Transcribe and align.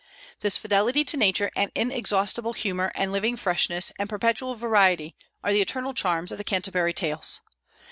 This 0.39 0.57
fidelity 0.57 1.03
to 1.03 1.15
nature 1.15 1.51
and 1.55 1.71
inexhaustible 1.75 2.53
humor 2.53 2.91
and 2.95 3.11
living 3.11 3.37
freshness 3.37 3.91
and 3.99 4.09
perpetual 4.09 4.55
variety 4.55 5.15
are 5.43 5.53
the 5.53 5.61
eternal 5.61 5.93
charms 5.93 6.31
of 6.31 6.39
the 6.39 6.43
"Canterbury 6.43 6.91
Tales." 6.91 7.39